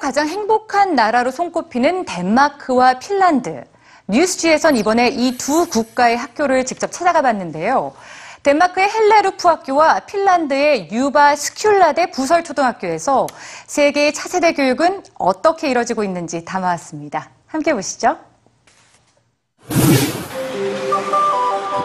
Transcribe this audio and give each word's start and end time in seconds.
가장 0.00 0.28
행복한 0.28 0.94
나라로 0.94 1.30
손꼽히는 1.30 2.04
덴마크와 2.04 2.98
핀란드. 2.98 3.64
뉴스G에선 4.08 4.76
이번에 4.76 5.08
이 5.08 5.36
두 5.38 5.66
국가의 5.68 6.16
학교를 6.16 6.66
직접 6.66 6.92
찾아가 6.92 7.22
봤는데요. 7.22 7.94
덴마크의 8.42 8.88
헬레루프 8.88 9.48
학교와 9.48 10.00
핀란드의 10.00 10.90
유바스큘라대 10.92 12.12
부설 12.12 12.44
초등학교에서 12.44 13.26
세계의 13.66 14.12
차세대 14.12 14.52
교육은 14.52 15.02
어떻게 15.18 15.70
이뤄지고 15.70 16.04
있는지 16.04 16.44
담아왔습니다. 16.44 17.30
함께 17.46 17.72
보시죠. 17.72 18.18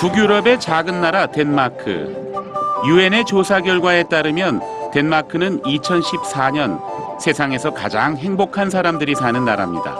북유럽의 0.00 0.60
작은 0.60 1.00
나라 1.00 1.26
덴마크. 1.28 2.32
유엔의 2.86 3.26
조사 3.26 3.60
결과에 3.60 4.02
따르면 4.04 4.60
덴마크는 4.92 5.62
2014년 5.62 6.89
세상에서 7.20 7.72
가장 7.72 8.16
행복한 8.16 8.70
사람들이 8.70 9.14
사는 9.14 9.44
나라입니다. 9.44 9.98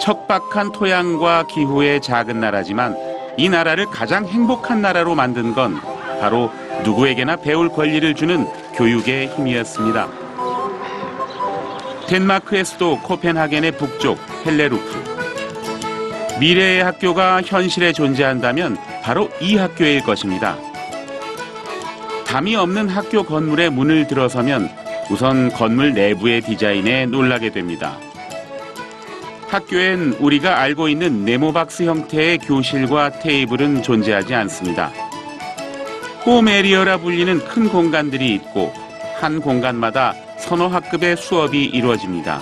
척박한 0.00 0.72
토양과 0.72 1.46
기후의 1.48 2.00
작은 2.00 2.40
나라지만 2.40 2.96
이 3.36 3.48
나라를 3.48 3.86
가장 3.86 4.24
행복한 4.26 4.80
나라로 4.80 5.14
만든 5.14 5.52
건 5.52 5.80
바로 6.20 6.50
누구에게나 6.84 7.36
배울 7.36 7.68
권리를 7.68 8.14
주는 8.14 8.46
교육의 8.74 9.28
힘이었습니다. 9.28 10.08
덴마크의 12.08 12.64
수도 12.64 12.98
코펜하겐의 13.00 13.72
북쪽 13.72 14.18
헬레루프. 14.46 15.10
미래의 16.40 16.82
학교가 16.82 17.42
현실에 17.42 17.92
존재한다면 17.92 18.78
바로 19.02 19.28
이 19.40 19.56
학교일 19.56 20.02
것입니다. 20.02 20.56
담이 22.26 22.54
없는 22.56 22.88
학교 22.88 23.22
건물의 23.22 23.70
문을 23.70 24.06
들어서면 24.06 24.70
우선 25.10 25.50
건물 25.50 25.92
내부의 25.92 26.40
디자인에 26.40 27.06
놀라게 27.06 27.50
됩니다. 27.50 27.98
학교엔 29.48 30.16
우리가 30.20 30.60
알고 30.60 30.88
있는 30.88 31.24
네모박스 31.24 31.82
형태의 31.82 32.38
교실과 32.38 33.10
테이블은 33.18 33.82
존재하지 33.82 34.34
않습니다. 34.34 34.92
홈에리어라 36.24 36.98
불리는 36.98 37.44
큰 37.44 37.68
공간들이 37.68 38.32
있고 38.34 38.72
한 39.18 39.40
공간마다 39.40 40.14
서너 40.38 40.68
학급의 40.68 41.16
수업이 41.16 41.64
이루어집니다. 41.64 42.40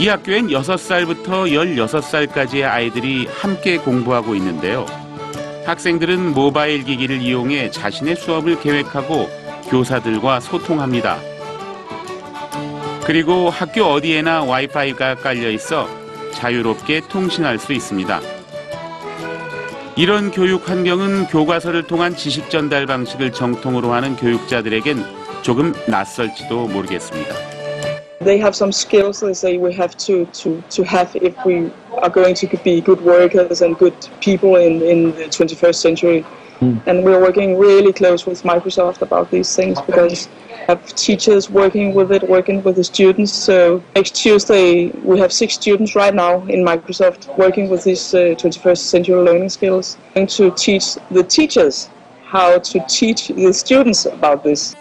이 0.00 0.08
학교엔 0.08 0.48
6살부터 0.48 1.50
16살까지의 1.52 2.64
아이들이 2.64 3.26
함께 3.26 3.78
공부하고 3.78 4.34
있는데요. 4.34 4.84
학생들은 5.64 6.34
모바일 6.34 6.82
기기를 6.82 7.20
이용해 7.20 7.70
자신의 7.70 8.16
수업을 8.16 8.60
계획하고 8.60 9.28
교사들과 9.70 10.40
소통합니다. 10.40 11.18
그리고 13.04 13.48
학교 13.48 13.84
어디에나 13.84 14.44
와이파이가 14.44 15.16
깔려 15.16 15.50
있어 15.50 15.88
자유롭게 16.32 17.02
통신할 17.08 17.58
수 17.58 17.72
있습니다. 17.72 18.20
이런 19.96 20.30
교육 20.30 20.68
환경은 20.68 21.26
교과서를 21.26 21.84
통한 21.84 22.14
지식 22.14 22.50
전달 22.50 22.86
방식을 22.86 23.32
정통으로 23.32 23.92
하는 23.92 24.14
교육자들에겐 24.14 25.04
조금 25.42 25.72
낯설지도 25.88 26.68
모르겠습니다. 26.68 27.34
They 28.20 28.38
have 28.38 28.54
some 28.54 28.70
skills 28.70 29.20
they 29.20 29.32
say 29.32 29.56
we 29.56 29.72
have 29.74 29.96
to, 30.06 30.26
to, 30.32 30.62
to 30.70 30.84
have 30.84 31.16
if 31.16 31.34
we 31.46 31.70
are 32.02 32.12
going 32.12 32.34
to 32.34 32.46
be 32.62 32.80
good 32.80 33.02
workers 33.02 33.62
and 33.62 33.78
good 33.78 33.96
people 34.20 34.56
in, 34.56 34.82
in 34.82 35.14
the 35.16 35.26
21st 35.30 35.74
century. 35.74 36.24
And 36.85 37.03
we're 37.03 37.19
working 37.19 37.57
really 37.57 37.91
close 37.91 38.25
with 38.25 38.43
Microsoft 38.43 39.01
about 39.01 39.29
these 39.31 39.53
things 39.55 39.81
because 39.81 40.29
we 40.49 40.57
have 40.67 40.85
teachers 40.95 41.49
working 41.49 41.93
with 41.93 42.11
it, 42.11 42.27
working 42.29 42.63
with 42.63 42.77
the 42.77 42.83
students. 42.83 43.33
So 43.33 43.83
next 43.95 44.15
Tuesday, 44.15 44.89
we 45.03 45.19
have 45.19 45.33
six 45.33 45.55
students 45.55 45.95
right 45.95 46.13
now 46.13 46.45
in 46.47 46.63
Microsoft 46.63 47.37
working 47.37 47.69
with 47.69 47.83
these 47.83 48.13
uh, 48.13 48.35
21st 48.39 48.77
century 48.77 49.21
learning 49.21 49.49
skills 49.49 49.97
and 50.15 50.29
to 50.29 50.51
teach 50.51 50.95
the 51.11 51.23
teachers 51.23 51.89
how 52.23 52.59
to 52.59 52.79
teach 52.87 53.27
the 53.27 53.51
students 53.53 54.05
about 54.05 54.43
this. 54.43 54.75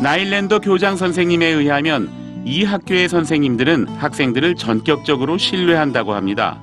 나일랜더 0.00 0.60
교장 0.60 0.96
선생님에 0.96 1.46
의하면 1.46 2.08
이 2.46 2.64
학교의 2.64 3.08
선생님들은 3.10 3.86
학생들을 3.88 4.56
전격적으로 4.56 5.36
신뢰한다고 5.36 6.14
합니다. 6.14 6.58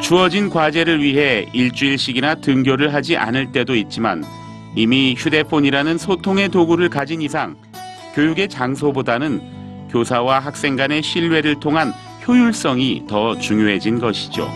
주어진 0.00 0.48
과제를 0.48 1.02
위해 1.02 1.46
일주일씩이나 1.52 2.36
등교를 2.36 2.94
하지 2.94 3.16
않을 3.16 3.52
때도 3.52 3.74
있지만 3.74 4.24
이미 4.74 5.14
휴대폰이라는 5.18 5.98
소통의 5.98 6.48
도구를 6.48 6.88
가진 6.88 7.20
이상 7.20 7.56
교육의 8.14 8.48
장소보다는 8.48 9.88
교사와 9.90 10.38
학생 10.38 10.76
간의 10.76 11.02
신뢰를 11.02 11.60
통한 11.60 11.92
효율성이 12.26 13.04
더 13.08 13.38
중요해진 13.38 13.98
것이죠. 13.98 14.50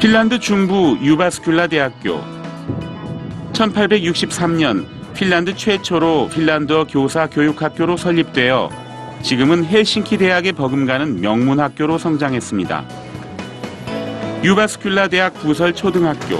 핀란드 0.00 0.38
중부 0.38 0.98
유바스큘라 1.02 1.68
대학교 1.70 2.20
1863년 3.52 4.86
핀란드 5.14 5.54
최초로 5.54 6.30
핀란드어 6.32 6.86
교사 6.86 7.26
교육학교로 7.26 7.98
설립되어 7.98 8.89
지금은 9.22 9.64
헬싱키 9.64 10.16
대학에 10.18 10.52
버금가는 10.52 11.20
명문 11.20 11.60
학교로 11.60 11.98
성장했습니다. 11.98 12.84
유바스큘라 14.42 15.10
대학 15.10 15.34
부설 15.34 15.74
초등학교. 15.74 16.38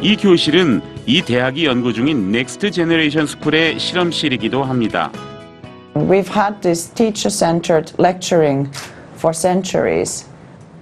이 0.00 0.16
교실은 0.16 0.80
이 1.06 1.22
대학이 1.22 1.66
연구 1.66 1.92
중인 1.92 2.32
Next 2.32 2.70
Generation 2.70 3.26
School의 3.26 3.78
실험실이기도 3.78 4.64
합니다. 4.64 5.10
We've 5.94 6.34
had 6.34 6.60
this 6.62 6.88
teacher 6.88 7.28
centered 7.30 7.92
lecturing 7.98 8.70
for 9.16 9.34
centuries. 9.34 10.26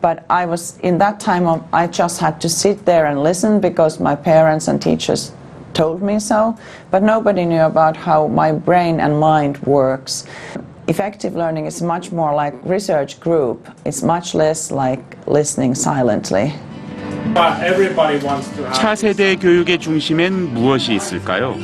But 0.00 0.20
I 0.28 0.46
was, 0.46 0.78
in 0.82 0.98
that 0.98 1.18
time, 1.22 1.46
of- 1.46 1.64
I 1.72 1.90
just 1.90 2.24
had 2.24 2.38
to 2.40 2.48
sit 2.48 2.86
there 2.86 3.06
and 3.06 3.20
listen 3.22 3.60
because 3.60 4.00
my 4.00 4.14
parents 4.16 4.70
and 4.70 4.80
teachers 4.80 5.32
told 5.74 6.02
me 6.02 6.18
so. 6.18 6.56
But 6.90 7.02
nobody 7.02 7.44
knew 7.44 7.62
about 7.62 7.96
how 7.96 8.28
my 8.28 8.52
brain 8.52 9.00
and 9.00 9.18
mind 9.20 9.58
works. 9.66 10.24
Effective 10.88 11.36
learning 11.36 11.66
is 11.66 11.82
much 11.82 12.10
more 12.10 12.34
like 12.34 12.54
research 12.64 13.20
group. 13.20 13.68
It's 13.84 14.02
much 14.02 14.34
less 14.34 14.70
like 14.70 15.16
listening 15.26 15.74
silently. 15.74 16.52
But 17.34 17.62
everybody 17.62 18.18
wants 18.24 18.50
to 18.56 18.64
have 18.64 18.72
차세대 18.72 19.36
교육의 19.36 19.78
중심엔 19.78 20.54
무엇이 20.54 20.94
있을까요? 20.94 21.54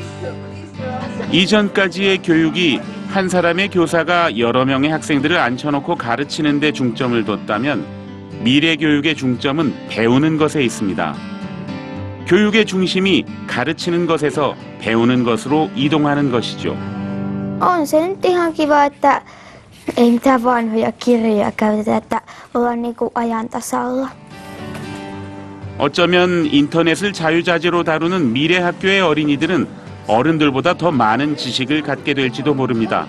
이전까지의 1.33 2.19
교육이 2.23 2.81
한 3.09 3.29
사람의 3.29 3.71
교사가 3.71 4.39
여러 4.39 4.65
명의 4.65 4.91
학생들을 4.91 5.37
앉혀놓고 5.37 5.97
가르치는 5.97 6.61
데 6.61 6.71
중점을 6.71 7.25
뒀다면 7.25 7.85
미래 8.43 8.77
교육의 8.77 9.17
중점은 9.17 9.75
배우는 9.89 10.37
것에 10.37 10.63
있습니다. 10.63 11.36
교육의 12.27 12.67
중심이 12.67 13.25
가르치는 13.47 14.07
것에서 14.07 14.57
배우는 14.81 15.25
것으로 15.25 15.71
이동하는 15.77 16.31
것이죠. 16.31 16.77
On 17.61 17.83
se 17.83 17.97
nyt 17.99 18.25
ihan 18.25 18.53
kiva, 18.53 18.85
että 18.85 19.23
ei 19.97 20.11
mitään 20.11 20.43
vanhoja 20.45 20.93
kirjoja 20.93 21.53
käytetä, 21.57 21.97
että 21.97 22.21
ollaan 22.55 22.83
niinku 22.83 23.11
ajan 23.15 23.49
tasalla. 23.49 24.09
어쩌면 25.79 26.47
인터넷을 26.47 27.13
자유자재로 27.13 27.85
다루는 27.85 28.33
미래 28.33 28.59
학교의 28.59 29.01
어린이들은 29.03 29.67
어른들보다 30.07 30.75
더 30.75 30.91
많은 30.91 31.37
지식을 31.37 31.83
갖게 31.83 32.15
될지도 32.15 32.55
모릅니다. 32.55 33.07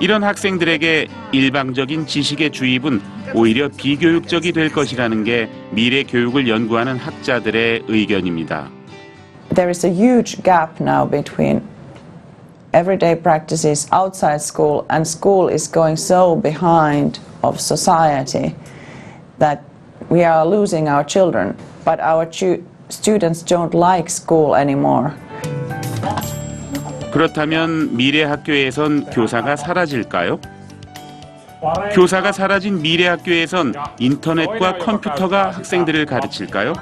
이런 0.00 0.24
학생들에게 0.24 1.08
일방적인 1.32 2.06
지식의 2.06 2.52
주입은 2.52 3.00
오히려 3.34 3.68
비교육적이 3.68 4.52
될 4.52 4.72
것이라는 4.72 5.24
게 5.24 5.50
미래 5.70 6.02
교육을 6.02 6.48
연구하는 6.48 6.96
학자들의 6.96 7.84
의견입니다. 7.86 8.70
There 9.54 9.68
is 9.68 9.84
a 9.84 9.92
huge 9.92 10.42
gap 10.42 10.80
now 10.80 11.08
between 11.08 11.62
everyday 12.72 13.20
practices 13.20 13.88
outside 13.92 14.40
school 14.40 14.84
and 14.90 15.06
school 15.06 15.52
is 15.52 15.70
going 15.70 15.96
so 16.00 16.40
behind 16.40 17.20
of 17.42 17.58
society 17.58 18.54
that 19.38 19.62
we 20.08 20.24
are 20.24 20.46
losing 20.46 20.88
our 20.88 21.04
children. 21.04 21.56
But 21.84 22.00
our 22.00 22.28
students 22.88 23.42
don't 23.42 23.74
like 23.74 24.08
school 24.08 24.54
anymore. 24.54 25.14
그렇다면 27.12 27.96
미래 27.96 28.22
학교에선 28.22 29.06
교사가 29.06 29.56
사라질까요? 29.56 30.40
교사가 31.92 32.32
사라진 32.32 32.80
미래 32.80 33.06
학교에선 33.08 33.74
인터넷과 33.98 34.78
컴퓨터가 34.78 35.50
학생들을 35.50 36.06
가르칠까요? 36.06 36.72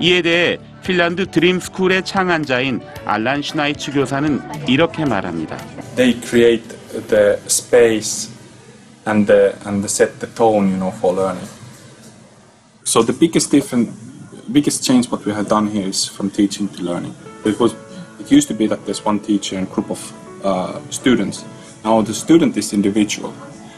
이에 0.00 0.22
대해 0.22 0.58
핀란드 0.82 1.26
드림스쿨의 1.30 2.04
창안자인 2.04 2.80
알란 3.04 3.42
슈나이츠 3.42 3.92
교사는 3.92 4.40
이렇게 4.66 5.04
말합니다. 5.04 5.58
they 5.96 6.18
create 6.22 6.66
the 7.08 7.36
space 7.46 8.30
and 9.06 9.26
the 9.26 9.52
and 9.66 9.84
set 9.84 10.18
the 10.20 10.34
tone 10.34 10.70
you 10.70 10.76
know 10.78 10.90
for 10.98 11.12
learning 11.14 11.46
so 12.84 13.02
the 13.02 13.12
biggest 13.12 13.50
different 13.50 13.90
biggest 14.52 14.82
change 14.86 15.10
what 15.10 15.26
we 15.26 15.32
have 15.32 15.48
done 15.48 15.66
here 15.68 15.86
is 15.86 16.08
from 16.08 16.30
teaching 16.30 16.66
to 16.72 16.82
learning 16.82 17.12
because 17.44 17.74
It 18.29 18.31
used 18.31 18.47
to 18.47 18.53
be 18.53 18.67
that 18.67 18.85
there's 18.85 19.03
one 19.05 19.19
teacher 19.19 19.57
and 19.57 19.69
group 19.69 19.89
of 19.89 20.01
uh, 20.43 20.79
students. 20.89 21.45
Now 21.83 22.01
the 22.01 22.13
student 22.13 22.57
is 22.57 22.73
individual. 22.73 23.33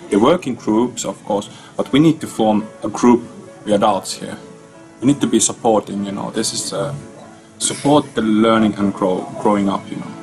They 0.09 0.17
work 0.17 0.47
in 0.47 0.55
groups, 0.55 1.05
of 1.05 1.21
course, 1.25 1.49
but 1.75 1.91
we 1.91 1.99
need 1.99 2.21
to 2.21 2.27
form 2.27 2.65
a 2.83 2.89
group. 2.89 3.21
We 3.65 3.73
adults 3.73 4.13
here. 4.13 4.37
We 5.01 5.07
need 5.07 5.19
to 5.21 5.27
be 5.27 5.39
supporting. 5.39 6.05
You 6.05 6.13
know, 6.13 6.31
this 6.31 6.53
is 6.53 6.71
uh, 6.71 6.93
support 7.59 8.05
the 8.15 8.21
learning 8.21 8.75
and 8.77 8.93
grow, 8.93 9.27
growing 9.41 9.69
up. 9.69 9.81
You 9.89 9.97
know. 9.97 10.17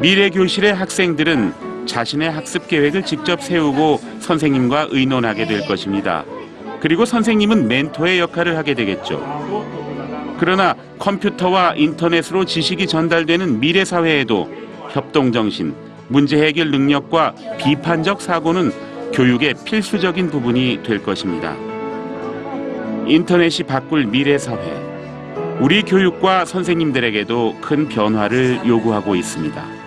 미래 0.00 0.30
교실의 0.30 0.74
학생들은 0.74 1.86
자신의 1.86 2.30
학습 2.30 2.68
계획을 2.68 3.04
직접 3.06 3.40
세우고 3.40 4.00
선생님과 4.20 4.88
의논하게 4.90 5.46
될 5.46 5.66
것입니다. 5.66 6.24
그리고 6.80 7.04
선생님은 7.04 7.68
멘토의 7.68 8.18
역할을 8.20 8.56
하게 8.56 8.74
되겠죠. 8.74 9.79
그러나 10.41 10.75
컴퓨터와 10.97 11.75
인터넷으로 11.75 12.45
지식이 12.45 12.87
전달되는 12.87 13.59
미래 13.59 13.85
사회에도 13.85 14.49
협동 14.89 15.31
정신, 15.31 15.75
문제 16.07 16.43
해결 16.43 16.71
능력과 16.71 17.35
비판적 17.59 18.19
사고는 18.19 18.71
교육의 19.13 19.53
필수적인 19.63 20.31
부분이 20.31 20.79
될 20.81 21.03
것입니다. 21.03 21.55
인터넷이 23.05 23.67
바꿀 23.67 24.07
미래 24.07 24.39
사회. 24.39 24.57
우리 25.59 25.83
교육과 25.83 26.45
선생님들에게도 26.45 27.57
큰 27.61 27.87
변화를 27.87 28.61
요구하고 28.65 29.15
있습니다. 29.15 29.80